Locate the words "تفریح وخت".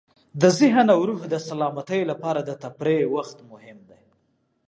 2.63-3.37